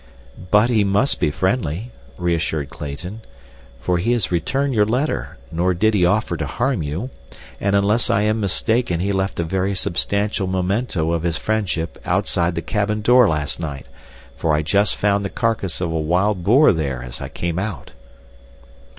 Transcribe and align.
"But 0.49 0.71
he 0.71 0.83
must 0.83 1.19
be 1.19 1.29
friendly," 1.29 1.91
reassured 2.17 2.71
Clayton, 2.71 3.21
"for 3.79 3.99
he 3.99 4.13
has 4.13 4.31
returned 4.31 4.73
your 4.73 4.87
letter, 4.87 5.37
nor 5.51 5.75
did 5.75 5.93
he 5.93 6.07
offer 6.07 6.35
to 6.37 6.45
harm 6.47 6.81
you, 6.81 7.11
and 7.59 7.75
unless 7.75 8.09
I 8.09 8.21
am 8.23 8.39
mistaken 8.39 8.99
he 8.99 9.11
left 9.11 9.39
a 9.39 9.43
very 9.43 9.75
substantial 9.75 10.47
memento 10.47 11.11
of 11.11 11.21
his 11.21 11.37
friendship 11.37 11.99
outside 12.03 12.55
the 12.55 12.63
cabin 12.63 13.03
door 13.03 13.29
last 13.29 13.59
night, 13.59 13.85
for 14.35 14.55
I 14.55 14.63
just 14.63 14.95
found 14.95 15.23
the 15.23 15.29
carcass 15.29 15.79
of 15.81 15.91
a 15.91 15.99
wild 15.99 16.43
boar 16.43 16.73
there 16.73 17.03
as 17.03 17.21
I 17.21 17.29
came 17.29 17.59
out." 17.59 17.91